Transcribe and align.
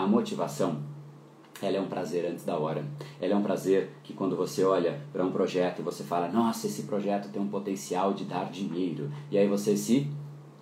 A 0.00 0.06
motivação 0.06 0.80
ela 1.60 1.76
é 1.76 1.80
um 1.80 1.88
prazer 1.88 2.24
antes 2.24 2.42
da 2.42 2.58
hora. 2.58 2.86
Ela 3.20 3.34
é 3.34 3.36
um 3.36 3.42
prazer 3.42 3.90
que 4.02 4.14
quando 4.14 4.34
você 4.34 4.64
olha 4.64 4.98
para 5.12 5.22
um 5.22 5.30
projeto, 5.30 5.82
você 5.82 6.02
fala: 6.02 6.26
"Nossa, 6.26 6.66
esse 6.66 6.84
projeto 6.84 7.30
tem 7.30 7.42
um 7.42 7.48
potencial 7.48 8.14
de 8.14 8.24
dar 8.24 8.50
dinheiro". 8.50 9.10
E 9.30 9.36
aí 9.36 9.46
você 9.46 9.76
se 9.76 10.10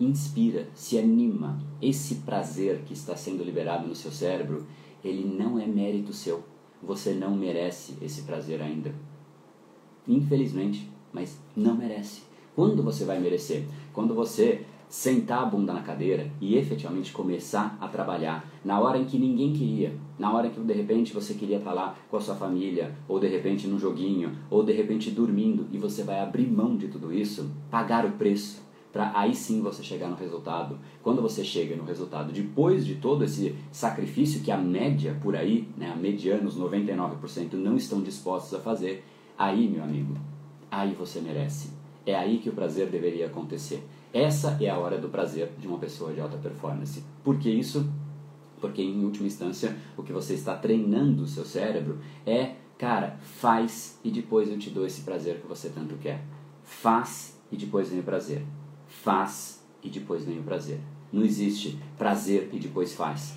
inspira, 0.00 0.66
se 0.74 0.98
anima. 0.98 1.56
Esse 1.80 2.16
prazer 2.16 2.82
que 2.84 2.92
está 2.92 3.14
sendo 3.14 3.44
liberado 3.44 3.86
no 3.86 3.94
seu 3.94 4.10
cérebro, 4.10 4.66
ele 5.04 5.24
não 5.24 5.56
é 5.56 5.66
mérito 5.66 6.12
seu. 6.12 6.42
Você 6.82 7.14
não 7.14 7.36
merece 7.36 7.96
esse 8.02 8.22
prazer 8.22 8.60
ainda. 8.60 8.92
Infelizmente, 10.08 10.90
mas 11.12 11.38
não 11.54 11.76
merece. 11.76 12.22
Quando 12.56 12.82
você 12.82 13.04
vai 13.04 13.20
merecer? 13.20 13.68
Quando 13.92 14.16
você 14.16 14.66
sentar 14.88 15.42
a 15.42 15.46
bunda 15.46 15.72
na 15.72 15.82
cadeira 15.82 16.30
e 16.40 16.56
efetivamente 16.56 17.12
começar 17.12 17.76
a 17.80 17.88
trabalhar 17.88 18.50
na 18.64 18.80
hora 18.80 18.98
em 18.98 19.04
que 19.04 19.18
ninguém 19.18 19.52
queria, 19.52 19.94
na 20.18 20.32
hora 20.32 20.48
que 20.48 20.58
de 20.60 20.72
repente 20.72 21.12
você 21.12 21.34
queria 21.34 21.58
estar 21.58 21.72
lá 21.72 21.94
com 22.10 22.16
a 22.16 22.20
sua 22.20 22.34
família, 22.34 22.94
ou 23.06 23.20
de 23.20 23.28
repente 23.28 23.66
num 23.66 23.78
joguinho, 23.78 24.32
ou 24.50 24.62
de 24.62 24.72
repente 24.72 25.10
dormindo, 25.10 25.66
e 25.72 25.78
você 25.78 26.02
vai 26.02 26.20
abrir 26.20 26.46
mão 26.46 26.76
de 26.76 26.88
tudo 26.88 27.12
isso, 27.12 27.50
pagar 27.70 28.04
o 28.06 28.12
preço, 28.12 28.62
para 28.92 29.12
aí 29.14 29.34
sim 29.34 29.60
você 29.60 29.82
chegar 29.82 30.08
no 30.08 30.16
resultado. 30.16 30.78
Quando 31.02 31.20
você 31.20 31.44
chega 31.44 31.76
no 31.76 31.84
resultado, 31.84 32.32
depois 32.32 32.86
de 32.86 32.96
todo 32.96 33.24
esse 33.24 33.54
sacrifício 33.70 34.42
que 34.42 34.50
a 34.50 34.56
média 34.56 35.18
por 35.22 35.36
aí, 35.36 35.68
né, 35.76 35.92
a 35.92 35.96
mediana, 35.96 36.48
os 36.48 36.58
99% 36.58 37.52
não 37.52 37.76
estão 37.76 38.02
dispostos 38.02 38.54
a 38.54 38.62
fazer, 38.62 39.04
aí, 39.36 39.68
meu 39.68 39.84
amigo, 39.84 40.16
aí 40.70 40.94
você 40.94 41.20
merece. 41.20 41.70
É 42.04 42.14
aí 42.14 42.38
que 42.38 42.48
o 42.48 42.54
prazer 42.54 42.88
deveria 42.88 43.26
acontecer. 43.26 43.86
Essa 44.12 44.56
é 44.60 44.68
a 44.70 44.78
hora 44.78 44.98
do 44.98 45.08
prazer 45.08 45.52
de 45.58 45.66
uma 45.66 45.78
pessoa 45.78 46.12
de 46.12 46.20
alta 46.20 46.36
performance. 46.38 47.02
Por 47.22 47.38
que 47.38 47.50
isso? 47.50 47.88
Porque, 48.60 48.82
em 48.82 49.04
última 49.04 49.26
instância, 49.26 49.76
o 49.96 50.02
que 50.02 50.12
você 50.12 50.34
está 50.34 50.56
treinando 50.56 51.22
o 51.22 51.26
seu 51.26 51.44
cérebro 51.44 51.98
é, 52.26 52.54
cara, 52.76 53.18
faz 53.20 53.98
e 54.02 54.10
depois 54.10 54.50
eu 54.50 54.58
te 54.58 54.70
dou 54.70 54.86
esse 54.86 55.02
prazer 55.02 55.40
que 55.40 55.46
você 55.46 55.68
tanto 55.68 55.96
quer. 55.96 56.24
Faz 56.64 57.38
e 57.52 57.56
depois 57.56 57.90
vem 57.90 58.00
o 58.00 58.04
prazer. 58.04 58.42
Faz 58.86 59.62
e 59.82 59.88
depois 59.88 60.24
vem 60.24 60.40
o 60.40 60.42
prazer. 60.42 60.80
Não 61.12 61.22
existe 61.22 61.78
prazer 61.96 62.50
e 62.52 62.58
depois 62.58 62.94
faz. 62.94 63.36